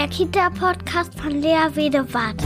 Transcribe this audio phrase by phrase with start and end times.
[0.00, 2.42] der Kita-Podcast von Lea Wedewart.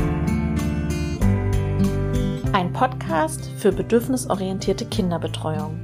[2.53, 5.79] Ein Podcast für bedürfnisorientierte Kinderbetreuung.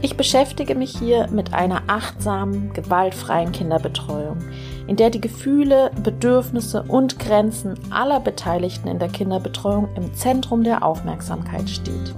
[0.00, 4.38] Ich beschäftige mich hier mit einer achtsamen, gewaltfreien Kinderbetreuung,
[4.86, 10.82] in der die Gefühle, Bedürfnisse und Grenzen aller Beteiligten in der Kinderbetreuung im Zentrum der
[10.82, 12.14] Aufmerksamkeit steht.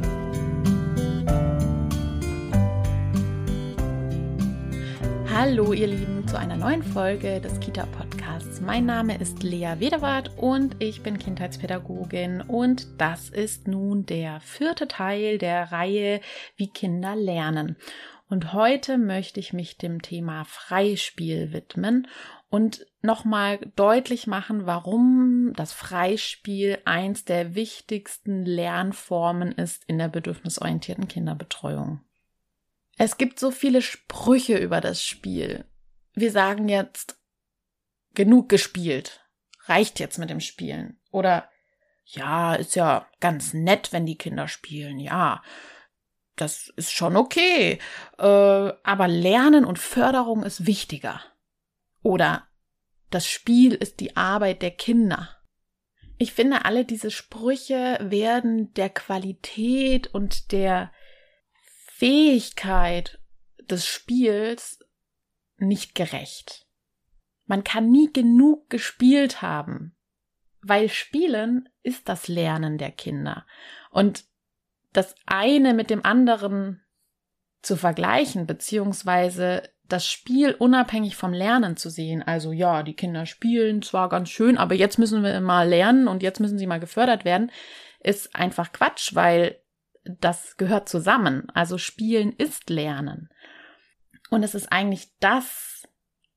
[5.35, 8.06] Hallo ihr Lieben zu einer neuen Folge des Kita Podcasts.
[8.67, 14.89] Mein Name ist Lea Wedewart und ich bin Kindheitspädagogin und das ist nun der vierte
[14.89, 16.21] Teil der Reihe
[16.57, 17.77] Wie Kinder lernen.
[18.29, 22.09] Und heute möchte ich mich dem Thema Freispiel widmen
[22.51, 31.07] und nochmal deutlich machen, warum das Freispiel eins der wichtigsten Lernformen ist in der bedürfnisorientierten
[31.07, 32.01] Kinderbetreuung.
[32.99, 35.67] Es gibt so viele Sprüche über das Spiel.
[36.15, 37.16] Wir sagen jetzt,
[38.17, 39.21] genug gespielt.
[39.67, 40.99] Reicht jetzt mit dem Spielen.
[41.13, 41.49] Oder,
[42.05, 44.99] ja, ist ja ganz nett, wenn die Kinder spielen.
[44.99, 45.43] Ja,
[46.35, 47.79] das ist schon okay.
[48.19, 51.21] Äh, aber Lernen und Förderung ist wichtiger.
[52.03, 52.49] Oder,
[53.11, 55.37] das Spiel ist die Arbeit der Kinder.
[56.19, 60.93] Ich finde, alle diese Sprüche werden der Qualität und der
[61.63, 63.21] Fähigkeit
[63.61, 64.81] des Spiels
[65.59, 66.66] nicht gerecht.
[67.47, 69.97] Man kann nie genug gespielt haben,
[70.63, 73.47] weil Spielen ist das Lernen der Kinder.
[73.91, 74.25] Und
[74.93, 76.83] das eine mit dem anderen
[77.63, 82.23] zu vergleichen, beziehungsweise das Spiel unabhängig vom Lernen zu sehen.
[82.23, 86.23] Also ja, die Kinder spielen zwar ganz schön, aber jetzt müssen wir mal lernen und
[86.23, 87.53] jetzt müssen sie mal gefördert werden,
[88.01, 89.61] ist einfach Quatsch, weil
[90.05, 91.49] das gehört zusammen.
[91.55, 93.31] Also Spielen ist Lernen.
[94.31, 95.76] Und es ist eigentlich das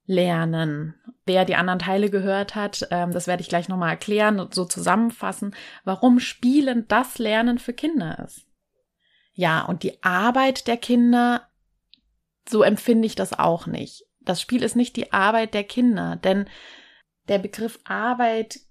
[0.10, 0.96] Lernen.
[1.28, 4.66] Wer die anderen Teile gehört hat, ähm, das werde ich gleich nochmal erklären und so
[4.66, 8.48] zusammenfassen, warum Spielen das Lernen für Kinder ist.
[9.34, 11.48] Ja, und die Arbeit der Kinder,
[12.50, 14.04] so empfinde ich das auch nicht.
[14.20, 16.50] Das Spiel ist nicht die Arbeit der Kinder, denn
[17.28, 18.62] der Begriff Arbeit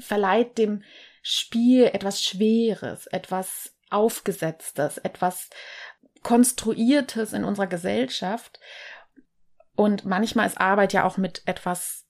[0.00, 0.82] verleiht dem
[1.22, 5.48] Spiel etwas Schweres, etwas Aufgesetztes, etwas
[6.24, 8.58] Konstruiertes in unserer Gesellschaft.
[9.78, 12.04] Und manchmal ist Arbeit ja auch mit etwas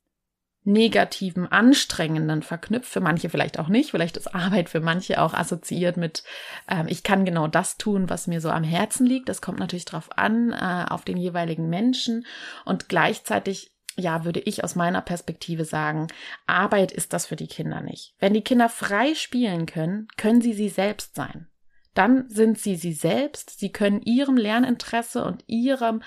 [0.65, 2.91] negativen, anstrengenden verknüpft.
[2.91, 3.91] Für manche vielleicht auch nicht.
[3.91, 6.25] Vielleicht ist Arbeit für manche auch assoziiert mit,
[6.67, 9.29] ähm, ich kann genau das tun, was mir so am Herzen liegt.
[9.29, 12.25] Das kommt natürlich drauf an, äh, auf den jeweiligen Menschen.
[12.65, 16.07] Und gleichzeitig ja, würde ich aus meiner Perspektive sagen,
[16.47, 18.15] Arbeit ist das für die Kinder nicht.
[18.19, 21.49] Wenn die Kinder frei spielen können, können sie sie selbst sein
[21.99, 23.59] dann sind sie sie selbst.
[23.59, 26.01] Sie können ihrem Lerninteresse und ihrem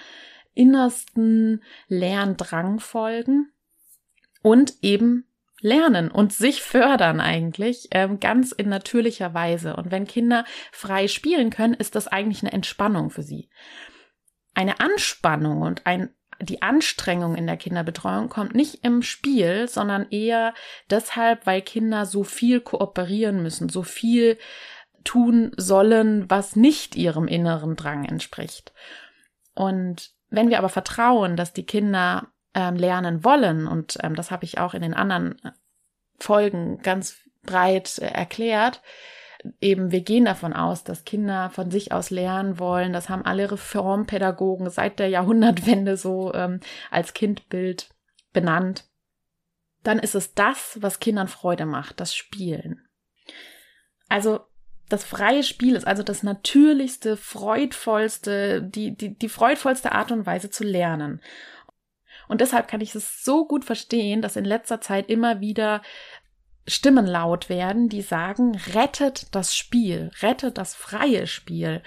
[0.53, 3.51] innersten Lerndrang folgen
[4.41, 5.25] und eben
[5.61, 9.75] lernen und sich fördern eigentlich ähm, ganz in natürlicher Weise.
[9.75, 13.49] Und wenn Kinder frei spielen können, ist das eigentlich eine Entspannung für sie.
[14.53, 20.55] Eine Anspannung und ein die Anstrengung in der Kinderbetreuung kommt nicht im Spiel, sondern eher
[20.89, 24.39] deshalb, weil Kinder so viel kooperieren müssen, so viel
[25.03, 28.73] tun sollen, was nicht ihrem inneren Drang entspricht.
[29.53, 34.45] Und wenn wir aber vertrauen, dass die Kinder ähm, lernen wollen, und ähm, das habe
[34.45, 35.39] ich auch in den anderen
[36.17, 38.81] Folgen ganz breit äh, erklärt,
[39.59, 42.93] eben wir gehen davon aus, dass Kinder von sich aus lernen wollen.
[42.93, 46.59] Das haben alle Reformpädagogen seit der Jahrhundertwende so ähm,
[46.89, 47.89] als Kindbild
[48.33, 48.85] benannt.
[49.83, 52.87] Dann ist es das, was Kindern Freude macht, das Spielen.
[54.09, 54.41] Also
[54.91, 60.49] das freie Spiel ist also das natürlichste, freudvollste, die, die, die freudvollste Art und Weise
[60.49, 61.21] zu lernen.
[62.27, 65.81] Und deshalb kann ich es so gut verstehen, dass in letzter Zeit immer wieder
[66.67, 71.81] Stimmen laut werden, die sagen, rettet das Spiel, rettet das freie Spiel.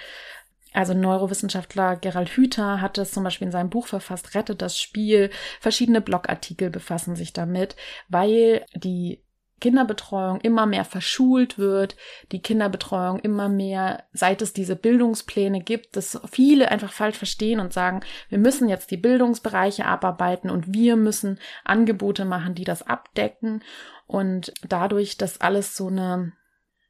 [0.74, 5.30] Also Neurowissenschaftler Gerald Hüther hat es zum Beispiel in seinem Buch verfasst, rettet das Spiel.
[5.60, 7.76] Verschiedene Blogartikel befassen sich damit,
[8.08, 9.23] weil die
[9.60, 11.96] Kinderbetreuung immer mehr verschult wird,
[12.32, 17.72] die Kinderbetreuung immer mehr, seit es diese Bildungspläne gibt, dass viele einfach falsch verstehen und
[17.72, 23.62] sagen, wir müssen jetzt die Bildungsbereiche abarbeiten und wir müssen Angebote machen, die das abdecken
[24.06, 26.32] und dadurch, dass alles so eine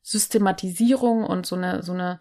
[0.03, 2.21] Systematisierung und so eine, so eine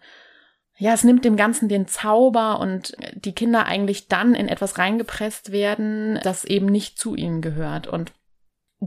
[0.76, 5.52] ja, es nimmt dem Ganzen den Zauber und die Kinder eigentlich dann in etwas reingepresst
[5.52, 7.86] werden, das eben nicht zu ihnen gehört.
[7.86, 8.12] Und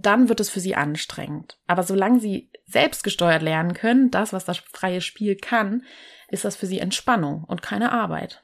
[0.06, 1.58] dann wird es für sie anstrengend.
[1.68, 5.84] Aber solange sie selbstgesteuert lernen können, das, was das freie Spiel kann,
[6.30, 8.44] ist das für sie Entspannung und keine Arbeit.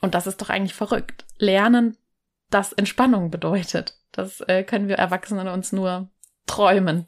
[0.00, 1.24] Und das ist doch eigentlich verrückt.
[1.38, 1.96] Lernen,
[2.50, 3.98] das Entspannung bedeutet.
[4.12, 6.10] Das äh, können wir Erwachsenen uns nur
[6.46, 7.06] träumen.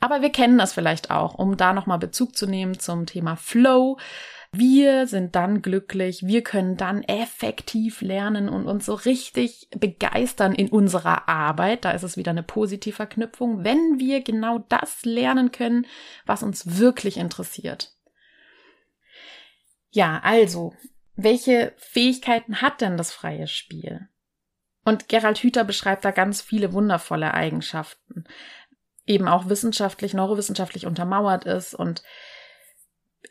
[0.00, 3.98] Aber wir kennen das vielleicht auch, um da nochmal Bezug zu nehmen zum Thema Flow.
[4.54, 10.68] Wir sind dann glücklich, wir können dann effektiv lernen und uns so richtig begeistern in
[10.68, 11.86] unserer Arbeit.
[11.86, 15.86] Da ist es wieder eine positive Verknüpfung, wenn wir genau das lernen können,
[16.26, 17.94] was uns wirklich interessiert.
[19.90, 20.74] Ja, also,
[21.16, 24.08] welche Fähigkeiten hat denn das freie Spiel?
[24.84, 28.24] Und Gerald Hüther beschreibt da ganz viele wundervolle Eigenschaften,
[29.06, 32.02] eben auch wissenschaftlich, neurowissenschaftlich untermauert ist und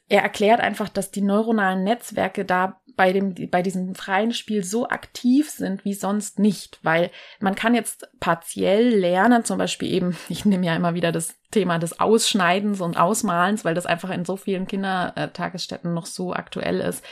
[0.09, 4.89] er erklärt einfach, dass die neuronalen Netzwerke da bei dem, bei diesem freien Spiel so
[4.89, 7.09] aktiv sind wie sonst nicht, weil
[7.39, 11.79] man kann jetzt partiell lernen, zum Beispiel eben, ich nehme ja immer wieder das Thema
[11.79, 17.03] des Ausschneidens und Ausmalens, weil das einfach in so vielen Kindertagesstätten noch so aktuell ist.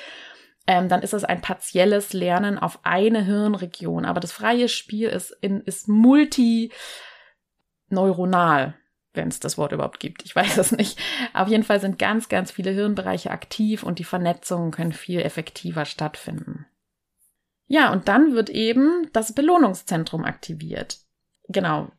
[0.68, 4.06] Ähm, dann ist es ein partielles Lernen auf eine Hirnregion.
[4.06, 8.76] Aber das freie Spiel ist, in, ist multineuronal
[9.14, 10.24] wenn es das Wort überhaupt gibt.
[10.26, 11.00] Ich weiß es nicht.
[11.34, 15.86] Auf jeden Fall sind ganz, ganz viele Hirnbereiche aktiv und die Vernetzungen können viel effektiver
[15.86, 16.66] stattfinden.
[17.68, 20.98] Ja, und dann wird eben das Belohnungszentrum aktiviert.
[21.48, 21.92] Genau.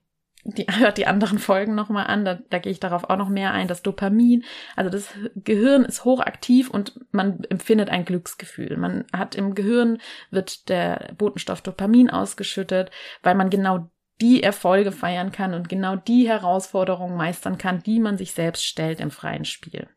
[0.44, 3.52] Die, hört die anderen Folgen nochmal an, da, da gehe ich darauf auch noch mehr
[3.52, 3.68] ein.
[3.68, 8.76] Das Dopamin, also das Gehirn ist hochaktiv und man empfindet ein Glücksgefühl.
[8.76, 9.98] Man hat im Gehirn
[10.30, 12.90] wird der Botenstoff Dopamin ausgeschüttet,
[13.22, 13.90] weil man genau
[14.20, 19.00] die Erfolge feiern kann und genau die Herausforderungen meistern kann, die man sich selbst stellt
[19.00, 19.88] im freien Spiel.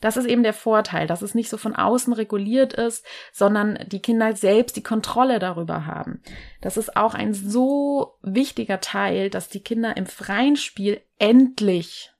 [0.00, 4.00] Das ist eben der Vorteil, dass es nicht so von außen reguliert ist, sondern die
[4.00, 6.22] Kinder selbst die Kontrolle darüber haben.
[6.62, 12.12] Das ist auch ein so wichtiger Teil, dass die Kinder im freien Spiel endlich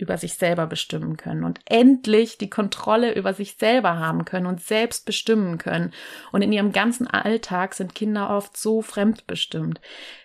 [0.00, 4.60] über sich selber bestimmen können und endlich die Kontrolle über sich selber haben können und
[4.60, 5.92] selbst bestimmen können.
[6.32, 9.80] Und in ihrem ganzen Alltag sind Kinder oft so fremdbestimmt.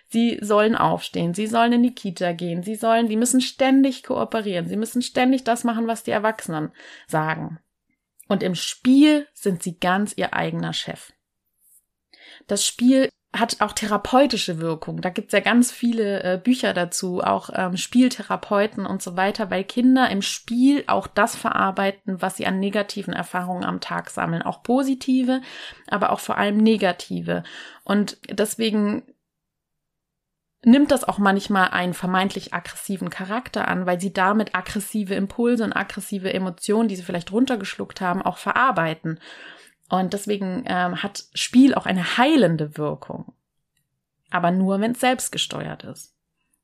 [0.08, 4.68] Sie sollen aufstehen, sie sollen in die Kita gehen, sie sollen, die müssen ständig kooperieren,
[4.68, 6.70] sie müssen ständig das machen, was die Erwachsenen
[7.06, 7.58] sagen.
[8.28, 11.12] Und im Spiel sind sie ganz ihr eigener Chef.
[12.46, 15.00] Das Spiel hat auch therapeutische Wirkung.
[15.00, 19.64] Da gibt's ja ganz viele äh, Bücher dazu, auch ähm, Spieltherapeuten und so weiter, weil
[19.64, 24.42] Kinder im Spiel auch das verarbeiten, was sie an negativen Erfahrungen am Tag sammeln.
[24.42, 25.42] Auch positive,
[25.86, 27.42] aber auch vor allem negative.
[27.84, 29.02] Und deswegen
[30.64, 35.72] nimmt das auch manchmal einen vermeintlich aggressiven Charakter an, weil sie damit aggressive Impulse und
[35.72, 39.20] aggressive Emotionen, die sie vielleicht runtergeschluckt haben, auch verarbeiten.
[39.88, 43.32] Und deswegen ähm, hat Spiel auch eine heilende Wirkung.
[44.30, 46.12] Aber nur, wenn es selbstgesteuert ist.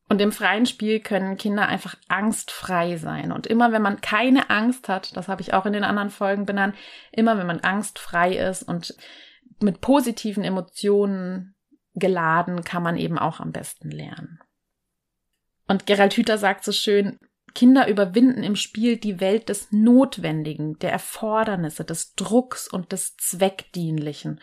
[0.08, 3.32] Und im freien Spiel können Kinder einfach angstfrei sein.
[3.32, 6.44] Und immer wenn man keine Angst hat, das habe ich auch in den anderen Folgen
[6.44, 6.74] benannt,
[7.12, 8.94] immer wenn man angstfrei ist und
[9.60, 11.54] mit positiven Emotionen
[11.94, 14.40] geladen, kann man eben auch am besten lernen.
[15.68, 17.18] Und Gerald Hüther sagt so schön,
[17.54, 24.40] Kinder überwinden im Spiel die Welt des Notwendigen, der Erfordernisse, des Drucks und des Zweckdienlichen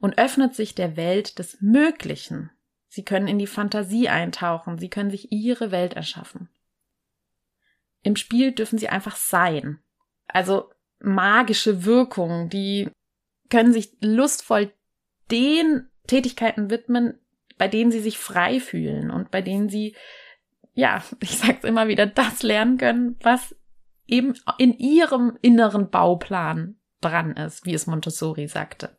[0.00, 2.50] und öffnet sich der Welt des Möglichen.
[2.88, 6.48] Sie können in die Fantasie eintauchen, sie können sich ihre Welt erschaffen.
[8.02, 9.78] Im Spiel dürfen sie einfach sein.
[10.26, 12.90] Also magische Wirkungen, die
[13.48, 14.72] können sich lustvoll
[15.30, 17.18] den Tätigkeiten widmen,
[17.58, 19.94] bei denen sie sich frei fühlen und bei denen sie,
[20.74, 23.54] ja, ich sag's immer wieder, das lernen können, was
[24.06, 28.96] eben in ihrem inneren Bauplan dran ist, wie es Montessori sagte.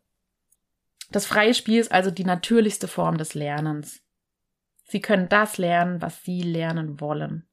[1.11, 4.01] Das freie Spiel ist also die natürlichste Form des Lernens.
[4.85, 7.47] Sie können das lernen, was sie lernen wollen,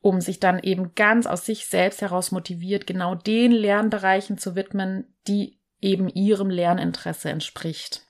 [0.00, 5.14] um sich dann eben ganz aus sich selbst heraus motiviert, genau den Lernbereichen zu widmen,
[5.26, 8.06] die eben ihrem Lerninteresse entspricht.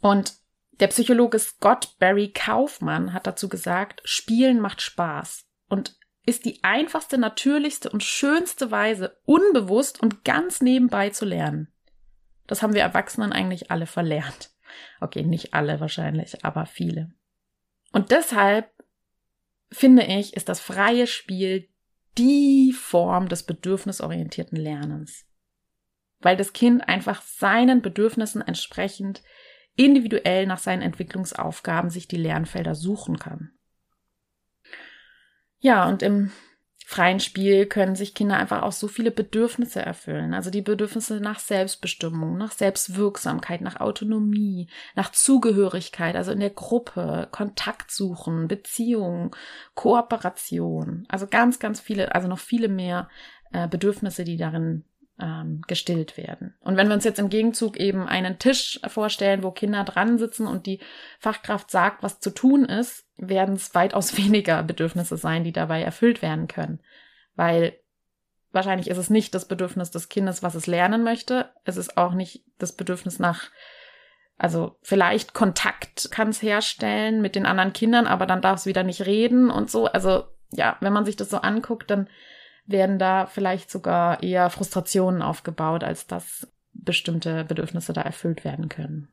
[0.00, 0.34] Und
[0.82, 5.96] der Psychologe Scott Barry Kaufmann hat dazu gesagt, Spielen macht Spaß und
[6.26, 11.72] ist die einfachste, natürlichste und schönste Weise, unbewusst und ganz nebenbei zu lernen.
[12.48, 14.50] Das haben wir Erwachsenen eigentlich alle verlernt.
[15.00, 17.12] Okay, nicht alle wahrscheinlich, aber viele.
[17.92, 18.68] Und deshalb
[19.70, 21.68] finde ich, ist das freie Spiel
[22.18, 25.26] die Form des bedürfnisorientierten Lernens
[26.22, 29.22] weil das Kind einfach seinen Bedürfnissen entsprechend
[29.76, 33.52] individuell nach seinen Entwicklungsaufgaben sich die Lernfelder suchen kann.
[35.58, 36.32] Ja, und im
[36.92, 40.34] freien Spiel können sich Kinder einfach auch so viele Bedürfnisse erfüllen.
[40.34, 47.28] Also die Bedürfnisse nach Selbstbestimmung, nach Selbstwirksamkeit, nach Autonomie, nach Zugehörigkeit, also in der Gruppe,
[47.30, 49.34] Kontakt suchen, Beziehung,
[49.74, 51.06] Kooperation.
[51.08, 53.08] Also ganz, ganz viele, also noch viele mehr
[53.52, 54.84] äh, Bedürfnisse, die darin
[55.22, 56.54] ähm, gestillt werden.
[56.60, 60.48] Und wenn wir uns jetzt im Gegenzug eben einen Tisch vorstellen, wo Kinder dran sitzen
[60.48, 60.80] und die
[61.20, 66.20] Fachkraft sagt, was zu tun ist, werden es weitaus weniger Bedürfnisse sein, die dabei erfüllt
[66.20, 66.80] werden können.
[67.36, 67.78] Weil
[68.50, 71.50] wahrscheinlich ist es nicht das Bedürfnis des Kindes, was es lernen möchte.
[71.64, 73.50] Es ist auch nicht das Bedürfnis nach,
[74.36, 78.82] also vielleicht Kontakt kann es herstellen mit den anderen Kindern, aber dann darf es wieder
[78.82, 79.86] nicht reden und so.
[79.86, 82.08] Also ja, wenn man sich das so anguckt, dann
[82.64, 89.08] werden da vielleicht sogar eher Frustrationen aufgebaut, als dass bestimmte Bedürfnisse da erfüllt werden können.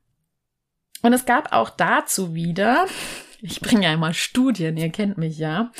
[1.01, 2.85] Und es gab auch dazu wieder,
[3.41, 5.71] ich bringe ja immer Studien, ihr kennt mich ja.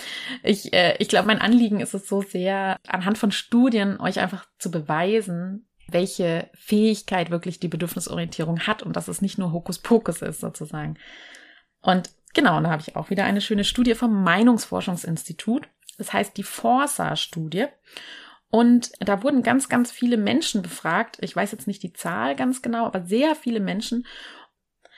[0.44, 4.46] Ich, äh, ich glaube, mein Anliegen ist es so sehr, anhand von Studien euch einfach
[4.58, 10.40] zu beweisen, welche Fähigkeit wirklich die Bedürfnisorientierung hat und dass es nicht nur Hokuspokus ist
[10.40, 10.98] sozusagen.
[11.82, 15.68] Und genau, und da habe ich auch wieder eine schöne Studie vom Meinungsforschungsinstitut.
[16.00, 17.68] Das heißt die Forsa-Studie.
[18.50, 21.18] Und da wurden ganz, ganz viele Menschen befragt.
[21.22, 24.08] Ich weiß jetzt nicht die Zahl ganz genau, aber sehr viele Menschen.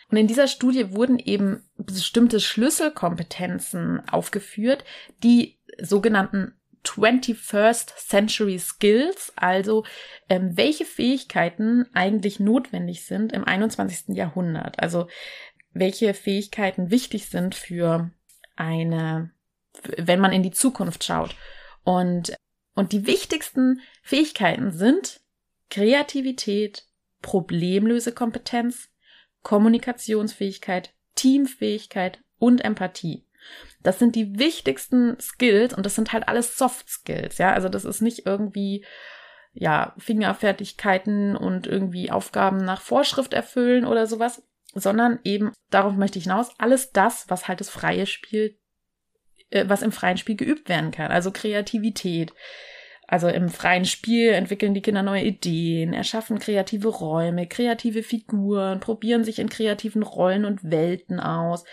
[0.09, 4.85] Und in dieser Studie wurden eben bestimmte Schlüsselkompetenzen aufgeführt,
[5.23, 6.53] die sogenannten
[6.83, 9.85] 21st Century Skills, also
[10.29, 14.15] ähm, welche Fähigkeiten eigentlich notwendig sind im 21.
[14.15, 14.79] Jahrhundert.
[14.79, 15.07] Also
[15.73, 18.11] welche Fähigkeiten wichtig sind für
[18.55, 19.31] eine
[19.97, 21.35] wenn man in die Zukunft schaut.
[21.83, 22.35] Und,
[22.75, 25.21] und die wichtigsten Fähigkeiten sind
[25.69, 26.85] Kreativität,
[27.21, 28.89] Problemlösekompetenz,
[29.43, 33.25] Kommunikationsfähigkeit, Teamfähigkeit und Empathie.
[33.81, 37.53] Das sind die wichtigsten Skills und das sind halt alles Soft Skills, ja.
[37.53, 38.85] Also das ist nicht irgendwie,
[39.53, 46.25] ja, Fingerfertigkeiten und irgendwie Aufgaben nach Vorschrift erfüllen oder sowas, sondern eben, darauf möchte ich
[46.25, 48.57] hinaus, alles das, was halt das freie Spiel
[49.51, 51.11] äh, was im freien Spiel geübt werden kann.
[51.11, 52.33] Also Kreativität.
[53.07, 59.25] Also im freien Spiel entwickeln die Kinder neue Ideen, erschaffen kreative Räume, kreative Figuren, probieren
[59.25, 61.65] sich in kreativen Rollen und Welten aus,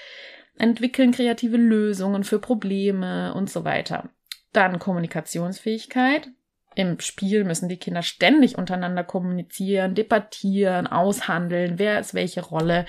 [0.58, 4.10] entwickeln kreative Lösungen für Probleme und so weiter.
[4.52, 6.28] Dann Kommunikationsfähigkeit.
[6.74, 12.84] Im Spiel müssen die Kinder ständig untereinander kommunizieren, debattieren, aushandeln, wer ist welche Rolle,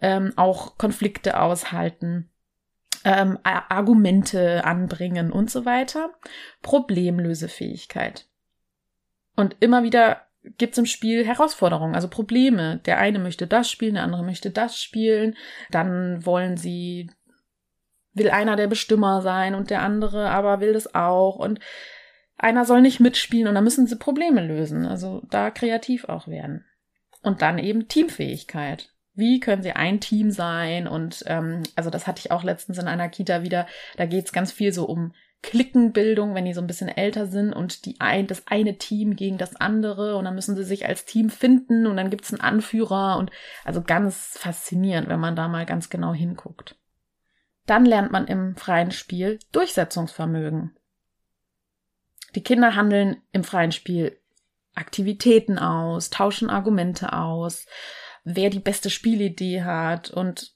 [0.00, 2.33] ähm, auch Konflikte aushalten
[3.04, 6.10] ähm, Argumente anbringen und so weiter.
[6.62, 8.26] Problemlösefähigkeit.
[9.36, 10.22] Und immer wieder
[10.58, 12.80] gibt es im Spiel Herausforderungen, also Probleme.
[12.86, 15.36] Der eine möchte das spielen, der andere möchte das spielen.
[15.70, 17.10] Dann wollen sie,
[18.12, 21.36] will einer der Bestimmer sein und der andere aber will das auch.
[21.36, 21.60] Und
[22.36, 24.86] einer soll nicht mitspielen und dann müssen sie Probleme lösen.
[24.86, 26.64] Also da kreativ auch werden.
[27.22, 28.93] Und dann eben Teamfähigkeit.
[29.14, 30.88] Wie können sie ein Team sein?
[30.88, 33.66] Und ähm, also das hatte ich auch letztens in einer Kita wieder.
[33.96, 35.12] Da geht's ganz viel so um
[35.44, 39.36] Klickenbildung, wenn die so ein bisschen älter sind und die ein, das eine Team gegen
[39.36, 43.18] das andere und dann müssen sie sich als Team finden und dann gibt's einen Anführer
[43.18, 43.30] und
[43.62, 46.76] also ganz faszinierend, wenn man da mal ganz genau hinguckt.
[47.66, 50.74] Dann lernt man im freien Spiel Durchsetzungsvermögen.
[52.34, 54.18] Die Kinder handeln im freien Spiel
[54.74, 57.66] Aktivitäten aus, tauschen Argumente aus,
[58.24, 60.54] wer die beste Spielidee hat und,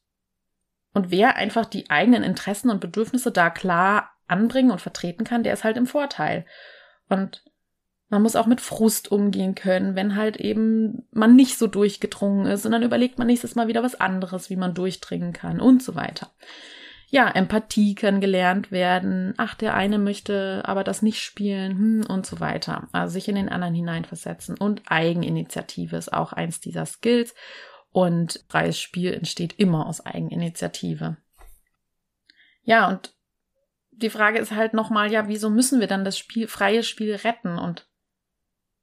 [0.94, 5.52] und wer einfach die eigenen Interessen und Bedürfnisse da klar anbringen und vertreten kann, der
[5.52, 6.44] ist halt im Vorteil.
[7.08, 7.44] Und
[8.08, 12.64] man muss auch mit Frust umgehen können, wenn halt eben man nicht so durchgedrungen ist
[12.64, 15.94] und dann überlegt man nächstes Mal wieder was anderes, wie man durchdringen kann und so
[15.94, 16.30] weiter
[17.10, 19.32] ja, Empathie kann gelernt werden.
[19.38, 22.88] Ach, der eine möchte aber das nicht spielen hm, und so weiter.
[22.92, 24.58] Also sich in den anderen hineinversetzen.
[24.58, 27.34] Und Eigeninitiative ist auch eins dieser Skills.
[27.90, 31.16] Und freies Spiel entsteht immer aus Eigeninitiative.
[32.62, 33.14] Ja, und
[33.90, 37.58] die Frage ist halt nochmal, ja, wieso müssen wir dann das Spiel, freie Spiel retten?
[37.58, 37.88] Und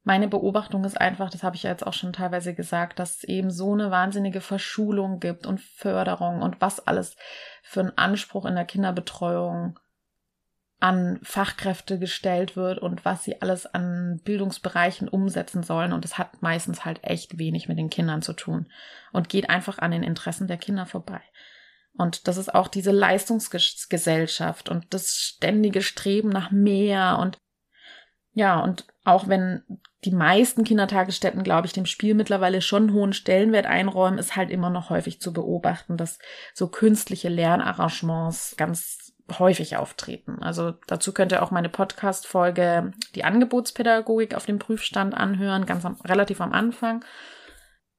[0.06, 3.24] meine Beobachtung ist einfach, das habe ich ja jetzt auch schon teilweise gesagt, dass es
[3.24, 7.18] eben so eine wahnsinnige Verschulung gibt und Förderung und was alles
[7.64, 9.80] für einen Anspruch in der Kinderbetreuung
[10.80, 15.92] an Fachkräfte gestellt wird und was sie alles an Bildungsbereichen umsetzen sollen.
[15.92, 18.68] Und es hat meistens halt echt wenig mit den Kindern zu tun
[19.12, 21.22] und geht einfach an den Interessen der Kinder vorbei.
[21.98, 27.40] Und das ist auch diese Leistungsgesellschaft und das ständige Streben nach mehr und
[28.36, 29.63] ja, und auch wenn
[30.04, 34.70] die meisten Kindertagesstätten, glaube ich, dem Spiel mittlerweile schon hohen Stellenwert einräumen, ist halt immer
[34.70, 36.20] noch häufig zu beobachten, dass
[36.54, 40.44] so künstliche Lernarrangements ganz häufig auftreten.
[40.44, 45.96] Also dazu könnt ihr auch meine Podcast-Folge Die Angebotspädagogik auf dem Prüfstand anhören, ganz am,
[46.01, 47.04] relativ am Anfang.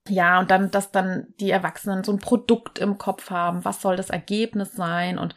[0.07, 3.64] Ja, und dann, dass dann die Erwachsenen so ein Produkt im Kopf haben.
[3.64, 5.19] Was soll das Ergebnis sein?
[5.19, 5.35] Und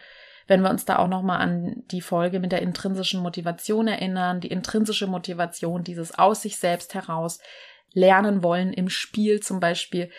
[0.49, 4.51] wenn wir uns da auch nochmal an die Folge mit der intrinsischen Motivation erinnern, die
[4.51, 7.39] intrinsische Motivation, dieses aus sich selbst heraus
[7.93, 10.09] lernen wollen im Spiel zum Beispiel,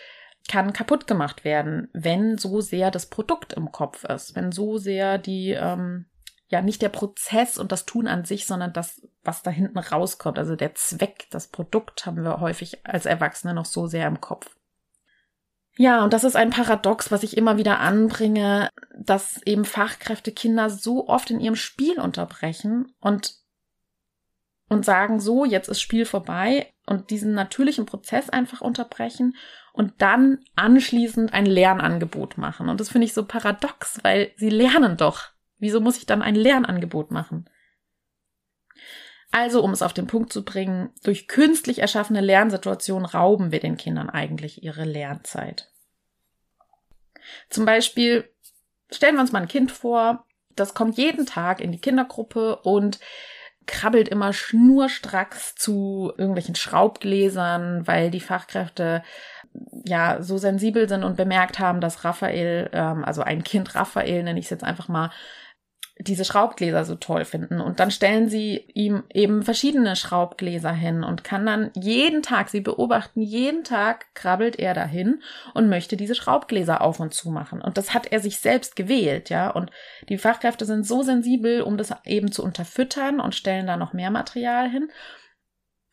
[0.48, 5.18] kann kaputt gemacht werden, wenn so sehr das Produkt im Kopf ist, wenn so sehr
[5.18, 6.06] die, ähm,
[6.48, 10.38] ja, nicht der Prozess und das Tun an sich, sondern das, was da hinten rauskommt,
[10.38, 14.56] also der Zweck, das Produkt haben wir häufig als Erwachsene noch so sehr im Kopf.
[15.80, 18.68] Ja, und das ist ein Paradox, was ich immer wieder anbringe,
[18.98, 23.36] dass eben Fachkräfte Kinder so oft in ihrem Spiel unterbrechen und,
[24.68, 29.36] und sagen, so, jetzt ist Spiel vorbei und diesen natürlichen Prozess einfach unterbrechen
[29.72, 32.68] und dann anschließend ein Lernangebot machen.
[32.68, 35.30] Und das finde ich so paradox, weil sie lernen doch.
[35.56, 37.48] Wieso muss ich dann ein Lernangebot machen?
[39.30, 43.78] Also, um es auf den Punkt zu bringen, durch künstlich erschaffene Lernsituationen rauben wir den
[43.78, 45.69] Kindern eigentlich ihre Lernzeit.
[47.48, 48.28] Zum Beispiel
[48.90, 52.98] stellen wir uns mal ein Kind vor, das kommt jeden Tag in die Kindergruppe und
[53.66, 59.02] krabbelt immer schnurstracks zu irgendwelchen Schraubgläsern, weil die Fachkräfte
[59.84, 64.38] ja so sensibel sind und bemerkt haben, dass Raphael, ähm, also ein Kind Raphael, nenne
[64.38, 65.10] ich es jetzt einfach mal,
[66.00, 67.60] diese Schraubgläser so toll finden.
[67.60, 72.60] Und dann stellen sie ihm eben verschiedene Schraubgläser hin und kann dann jeden Tag, sie
[72.60, 77.60] beobachten, jeden Tag krabbelt er dahin und möchte diese Schraubgläser auf und zu machen.
[77.60, 79.50] Und das hat er sich selbst gewählt, ja.
[79.50, 79.70] Und
[80.08, 84.10] die Fachkräfte sind so sensibel, um das eben zu unterfüttern und stellen da noch mehr
[84.10, 84.88] Material hin.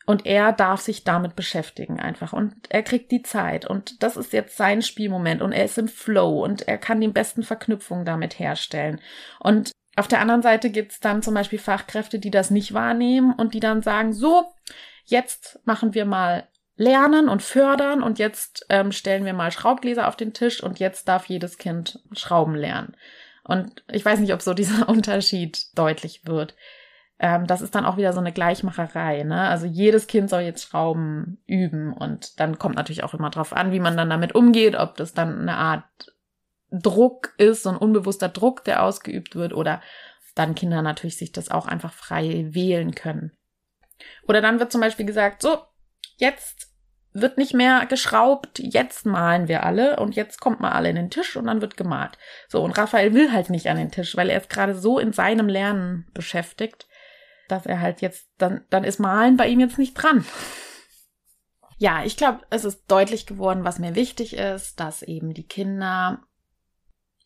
[0.06, 2.32] Und er darf sich damit beschäftigen einfach.
[2.32, 3.66] Und er kriegt die Zeit.
[3.70, 5.42] Und das ist jetzt sein Spielmoment.
[5.42, 6.42] Und er ist im Flow.
[6.42, 9.02] Und er kann die besten Verknüpfungen damit herstellen.
[9.42, 13.54] Und auf der anderen Seite gibt's dann zum Beispiel Fachkräfte, die das nicht wahrnehmen und
[13.54, 14.46] die dann sagen, so,
[15.06, 20.16] jetzt machen wir mal Lernen und Fördern und jetzt ähm, stellen wir mal Schraubgläser auf
[20.16, 22.96] den Tisch und jetzt darf jedes Kind Schrauben lernen.
[23.44, 26.56] Und ich weiß nicht, ob so dieser Unterschied deutlich wird.
[27.18, 29.24] Ähm, das ist dann auch wieder so eine Gleichmacherei.
[29.24, 29.42] Ne?
[29.42, 33.72] Also jedes Kind soll jetzt Schrauben üben und dann kommt natürlich auch immer drauf an,
[33.72, 35.84] wie man dann damit umgeht, ob das dann eine Art
[36.72, 39.82] Druck ist, so ein unbewusster Druck, der ausgeübt wird, oder
[40.36, 43.32] dann Kinder natürlich sich das auch einfach frei wählen können.
[44.28, 45.58] Oder dann wird zum Beispiel gesagt, so,
[46.18, 46.68] jetzt
[47.14, 51.10] wird nicht mehr geschraubt, jetzt malen wir alle und jetzt kommt mal alle in den
[51.10, 52.18] Tisch und dann wird gemalt.
[52.48, 55.14] So, und Raphael will halt nicht an den Tisch, weil er ist gerade so in
[55.14, 56.88] seinem Lernen beschäftigt,
[57.48, 60.26] dass er halt jetzt, dann, dann ist Malen bei ihm jetzt nicht dran.
[61.80, 66.22] Ja, ich glaube, es ist deutlich geworden, was mir wichtig ist, dass eben die Kinder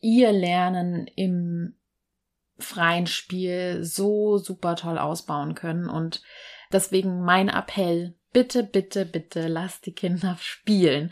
[0.01, 1.75] ihr Lernen im
[2.57, 5.89] freien Spiel so super toll ausbauen können.
[5.89, 6.21] Und
[6.71, 11.11] deswegen mein Appell, bitte, bitte, bitte, lasst die Kinder spielen.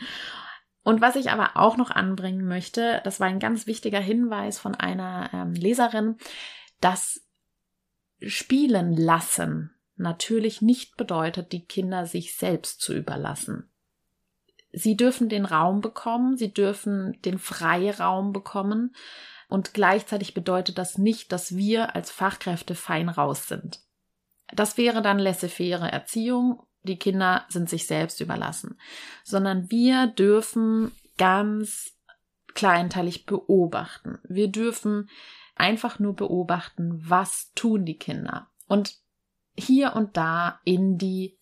[0.82, 4.74] Und was ich aber auch noch anbringen möchte, das war ein ganz wichtiger Hinweis von
[4.74, 6.16] einer ähm, Leserin,
[6.80, 7.26] dass
[8.22, 13.70] Spielen lassen natürlich nicht bedeutet, die Kinder sich selbst zu überlassen
[14.72, 18.94] sie dürfen den Raum bekommen, sie dürfen den Freiraum bekommen
[19.48, 23.80] und gleichzeitig bedeutet das nicht, dass wir als Fachkräfte fein raus sind.
[24.52, 28.78] Das wäre dann laissez-faire Erziehung, die Kinder sind sich selbst überlassen,
[29.22, 31.92] sondern wir dürfen ganz
[32.54, 34.18] kleinteilig beobachten.
[34.24, 35.08] Wir dürfen
[35.54, 38.96] einfach nur beobachten, was tun die Kinder und
[39.56, 41.39] hier und da in die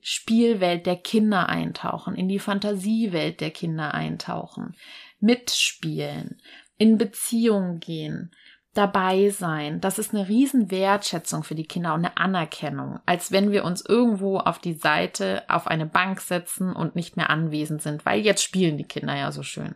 [0.00, 4.76] Spielwelt der Kinder eintauchen, in die Fantasiewelt der Kinder eintauchen,
[5.20, 6.40] mitspielen,
[6.76, 8.32] in Beziehung gehen,
[8.76, 9.80] dabei sein.
[9.80, 13.84] Das ist eine riesen Wertschätzung für die Kinder und eine Anerkennung, als wenn wir uns
[13.84, 18.42] irgendwo auf die Seite auf eine Bank setzen und nicht mehr anwesend sind, weil jetzt
[18.42, 19.74] spielen die Kinder ja so schön.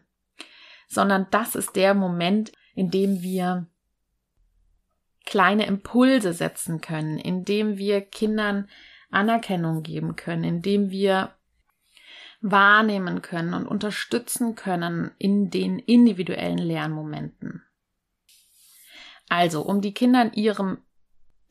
[0.87, 3.67] Sondern das ist der Moment, in dem wir
[5.25, 8.69] kleine Impulse setzen können, in dem wir Kindern
[9.11, 11.35] Anerkennung geben können, indem wir
[12.41, 17.63] wahrnehmen können und unterstützen können in den individuellen Lernmomenten.
[19.29, 20.79] Also, um die Kinder in ihrem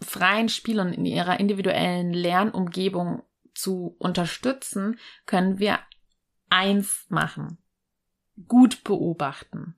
[0.01, 5.79] freien Spiel und in ihrer individuellen Lernumgebung zu unterstützen, können wir
[6.49, 7.57] eins machen.
[8.47, 9.75] Gut beobachten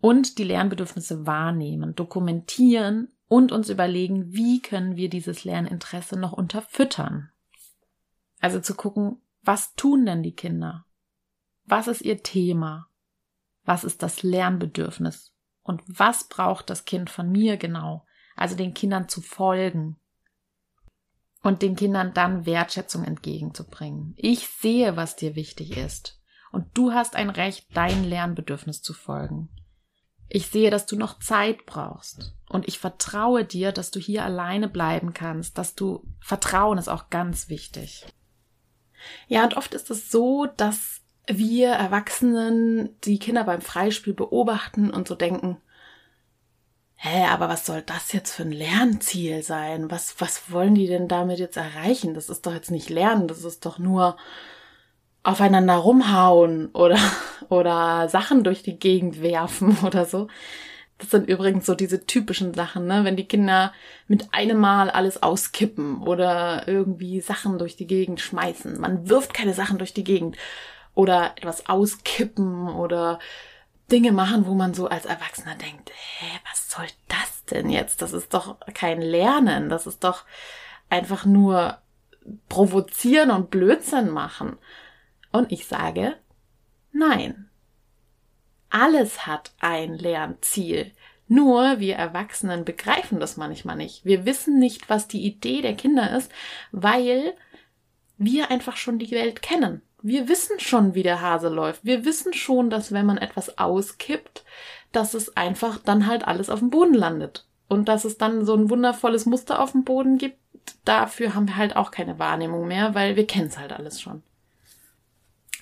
[0.00, 7.30] und die Lernbedürfnisse wahrnehmen, dokumentieren und uns überlegen, wie können wir dieses Lerninteresse noch unterfüttern.
[8.40, 10.86] Also zu gucken, was tun denn die Kinder?
[11.64, 12.88] Was ist ihr Thema?
[13.64, 15.32] Was ist das Lernbedürfnis?
[15.62, 18.06] Und was braucht das Kind von mir genau?
[18.36, 19.96] Also den Kindern zu folgen
[21.42, 24.14] und den Kindern dann Wertschätzung entgegenzubringen.
[24.16, 26.20] Ich sehe, was dir wichtig ist.
[26.52, 29.48] Und du hast ein Recht, dein Lernbedürfnis zu folgen.
[30.28, 32.34] Ich sehe, dass du noch Zeit brauchst.
[32.48, 37.10] Und ich vertraue dir, dass du hier alleine bleiben kannst, dass du Vertrauen ist auch
[37.10, 38.06] ganz wichtig.
[39.28, 45.08] Ja, und oft ist es so, dass wir Erwachsenen die Kinder beim Freispiel beobachten und
[45.08, 45.58] so denken,
[46.96, 49.90] hä, aber was soll das jetzt für ein Lernziel sein?
[49.90, 52.14] Was, was wollen die denn damit jetzt erreichen?
[52.14, 54.16] Das ist doch jetzt nicht Lernen, das ist doch nur
[55.26, 56.98] aufeinander rumhauen oder,
[57.48, 60.28] oder Sachen durch die Gegend werfen oder so.
[60.98, 63.04] Das sind übrigens so diese typischen Sachen, ne?
[63.04, 63.74] Wenn die Kinder
[64.08, 68.80] mit einem Mal alles auskippen oder irgendwie Sachen durch die Gegend schmeißen.
[68.80, 70.38] Man wirft keine Sachen durch die Gegend
[70.94, 73.18] oder etwas auskippen oder
[73.92, 78.00] Dinge machen, wo man so als Erwachsener denkt, hä, was soll das denn jetzt?
[78.00, 80.24] Das ist doch kein Lernen, das ist doch
[80.88, 81.76] einfach nur
[82.48, 84.56] provozieren und Blödsinn machen.
[85.36, 86.16] Und ich sage,
[86.92, 87.50] nein.
[88.70, 90.92] Alles hat ein Lernziel.
[91.28, 94.06] Nur wir Erwachsenen begreifen das manchmal nicht.
[94.06, 96.32] Wir wissen nicht, was die Idee der Kinder ist,
[96.72, 97.34] weil
[98.16, 99.82] wir einfach schon die Welt kennen.
[100.00, 101.84] Wir wissen schon, wie der Hase läuft.
[101.84, 104.42] Wir wissen schon, dass wenn man etwas auskippt,
[104.90, 107.46] dass es einfach dann halt alles auf dem Boden landet.
[107.68, 110.38] Und dass es dann so ein wundervolles Muster auf dem Boden gibt,
[110.86, 114.22] dafür haben wir halt auch keine Wahrnehmung mehr, weil wir kennen es halt alles schon.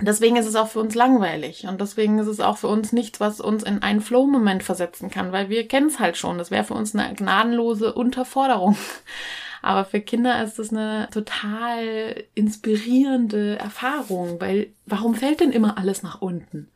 [0.00, 3.20] Deswegen ist es auch für uns langweilig und deswegen ist es auch für uns nichts,
[3.20, 6.36] was uns in einen Flow-Moment versetzen kann, weil wir kennen es halt schon.
[6.36, 8.76] Das wäre für uns eine gnadenlose Unterforderung.
[9.62, 16.02] Aber für Kinder ist es eine total inspirierende Erfahrung, weil warum fällt denn immer alles
[16.02, 16.68] nach unten?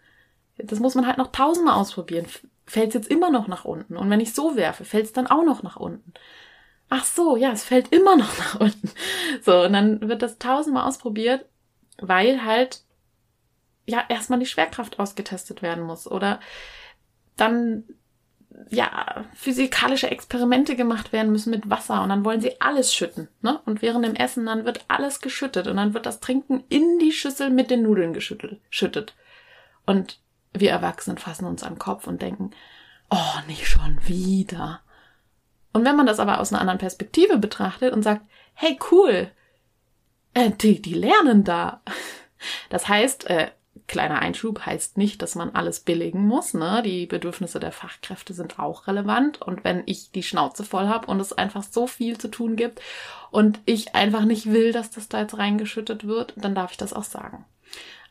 [0.57, 2.27] Das muss man halt noch tausendmal ausprobieren.
[2.67, 3.97] Fällt es jetzt immer noch nach unten?
[3.97, 6.15] Und wenn ich so werfe, fällt es dann auch noch nach unten?
[6.89, 8.91] Ach so, ja, es fällt immer noch nach unten.
[9.43, 11.45] So, und dann wird das tausendmal ausprobiert,
[11.99, 12.83] weil halt
[13.89, 16.41] ja erstmal die Schwerkraft ausgetestet werden muss oder
[17.37, 17.85] dann
[18.71, 23.29] ja, physikalische Experimente gemacht werden müssen mit Wasser und dann wollen sie alles schütten.
[23.41, 23.61] Ne?
[23.65, 27.13] Und während dem Essen dann wird alles geschüttet und dann wird das Trinken in die
[27.13, 28.61] Schüssel mit den Nudeln geschüttet.
[28.71, 29.15] Schüttet.
[29.87, 30.21] Und
[30.53, 32.51] wir Erwachsenen fassen uns am Kopf und denken,
[33.11, 34.81] oh, nicht schon wieder.
[35.73, 38.23] Und wenn man das aber aus einer anderen Perspektive betrachtet und sagt,
[38.55, 39.31] hey, cool,
[40.35, 41.83] äh, die, die lernen da.
[42.71, 43.51] Das heißt, äh,
[43.89, 46.53] Kleiner Einschub heißt nicht, dass man alles billigen muss.
[46.53, 46.83] Ne?
[46.85, 49.41] Die Bedürfnisse der Fachkräfte sind auch relevant.
[49.41, 52.83] Und wenn ich die Schnauze voll habe und es einfach so viel zu tun gibt
[53.31, 56.93] und ich einfach nicht will, dass das da jetzt reingeschüttet wird, dann darf ich das
[56.93, 57.47] auch sagen.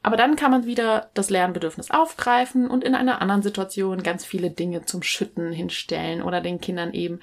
[0.02, 4.50] Aber dann kann man wieder das Lernbedürfnis aufgreifen und in einer anderen Situation ganz viele
[4.50, 7.20] Dinge zum Schütten hinstellen oder den Kindern eben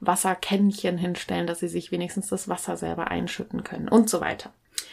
[0.00, 4.50] Wasserkännchen hinstellen, dass sie sich wenigstens das Wasser selber einschütten können und so weiter.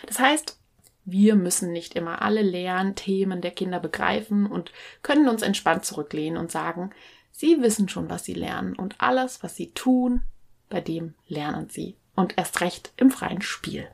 [0.08, 0.58] Das heißt,
[1.06, 4.72] wir müssen nicht immer alle Lernthemen der Kinder begreifen und
[5.04, 6.92] können uns entspannt zurücklehnen und sagen,
[7.32, 10.24] sie wissen schon, was sie lernen und alles, was sie tun,
[10.70, 11.96] bei dem lernen sie.
[12.16, 13.88] Und erst recht im freien Spiel.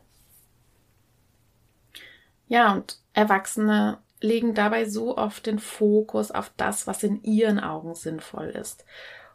[2.48, 7.96] Ja, und Erwachsene legen dabei so oft den Fokus auf das, was in ihren Augen
[7.96, 8.86] sinnvoll ist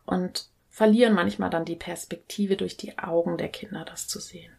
[0.04, 4.55] und verlieren manchmal dann die Perspektive durch die Augen der Kinder, das zu sehen.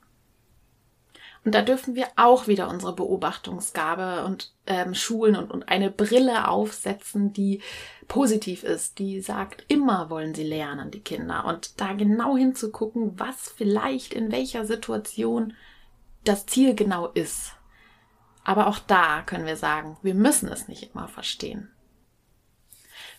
[1.46, 6.48] Und da dürfen wir auch wieder unsere Beobachtungsgabe und ähm, schulen und, und eine Brille
[6.48, 7.62] aufsetzen, die
[8.08, 11.46] positiv ist, die sagt, immer wollen sie lernen, die Kinder.
[11.46, 15.54] Und da genau hinzugucken, was vielleicht in welcher Situation
[16.24, 17.54] das Ziel genau ist.
[18.44, 21.72] Aber auch da können wir sagen, wir müssen es nicht immer verstehen.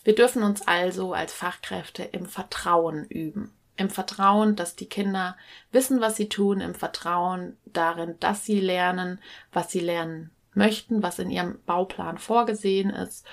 [0.04, 5.36] Wir dürfen uns also als Fachkräfte im Vertrauen üben im Vertrauen, dass die Kinder
[5.72, 9.20] wissen, was sie tun, im Vertrauen darin, dass sie lernen,
[9.52, 13.24] was sie lernen möchten, was in ihrem Bauplan vorgesehen ist,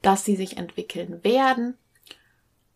[0.00, 1.76] dass sie sich entwickeln werden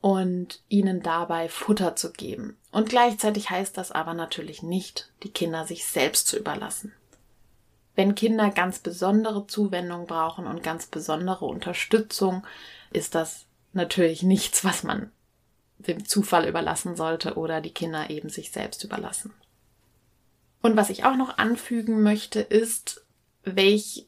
[0.01, 2.57] und ihnen dabei Futter zu geben.
[2.71, 6.93] Und gleichzeitig heißt das aber natürlich nicht, die Kinder sich selbst zu überlassen.
[7.95, 12.47] Wenn Kinder ganz besondere Zuwendung brauchen und ganz besondere Unterstützung,
[12.93, 15.11] ist das natürlich nichts, was man
[15.79, 19.33] dem Zufall überlassen sollte oder die Kinder eben sich selbst überlassen.
[20.63, 23.05] Und was ich auch noch anfügen möchte, ist,
[23.45, 24.07] welch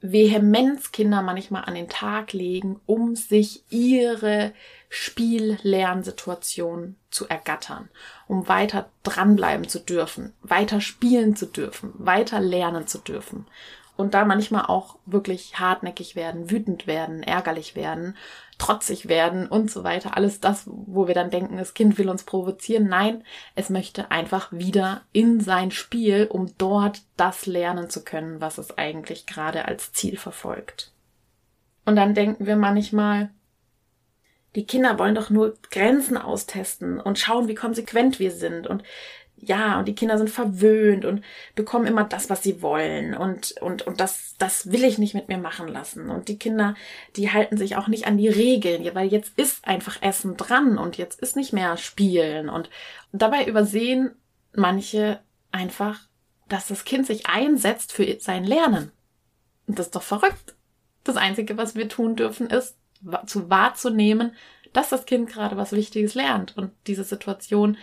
[0.00, 4.52] Vehemenz Kinder manchmal an den Tag legen, um sich ihre
[4.90, 7.88] Spiellernsituation zu ergattern,
[8.26, 13.46] um weiter dranbleiben zu dürfen, weiter spielen zu dürfen, weiter lernen zu dürfen
[13.96, 18.16] und da manchmal auch wirklich hartnäckig werden, wütend werden, ärgerlich werden,
[18.58, 20.16] trotzig werden und so weiter.
[20.16, 22.88] Alles das, wo wir dann denken, das Kind will uns provozieren.
[22.88, 28.58] Nein, es möchte einfach wieder in sein Spiel, um dort das lernen zu können, was
[28.58, 30.92] es eigentlich gerade als Ziel verfolgt.
[31.84, 33.30] Und dann denken wir manchmal,
[34.56, 38.84] Die Kinder wollen doch nur Grenzen austesten und schauen, wie konsequent wir sind und
[39.46, 43.14] ja, und die Kinder sind verwöhnt und bekommen immer das, was sie wollen.
[43.14, 46.10] Und, und, und das, das will ich nicht mit mir machen lassen.
[46.10, 46.74] Und die Kinder,
[47.16, 50.96] die halten sich auch nicht an die Regeln, weil jetzt ist einfach Essen dran und
[50.96, 52.48] jetzt ist nicht mehr Spielen.
[52.48, 52.70] Und
[53.12, 54.12] dabei übersehen
[54.54, 55.20] manche
[55.52, 56.00] einfach,
[56.48, 58.92] dass das Kind sich einsetzt für sein Lernen.
[59.66, 60.54] Und das ist doch verrückt.
[61.04, 62.76] Das Einzige, was wir tun dürfen, ist,
[63.26, 64.32] zu wahrzunehmen,
[64.72, 67.78] dass das Kind gerade was Wichtiges lernt und diese Situation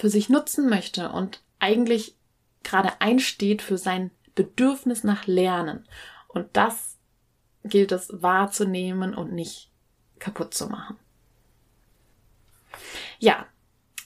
[0.00, 2.16] für sich nutzen möchte und eigentlich
[2.62, 5.86] gerade einsteht für sein Bedürfnis nach Lernen.
[6.26, 6.96] Und das
[7.64, 9.70] gilt es wahrzunehmen und nicht
[10.18, 10.96] kaputt zu machen.
[13.18, 13.44] Ja,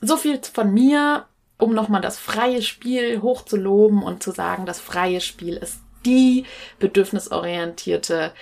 [0.00, 1.28] so viel von mir,
[1.58, 6.44] um nochmal das freie Spiel hochzuloben und zu sagen, das freie Spiel ist die
[6.80, 8.34] bedürfnisorientierte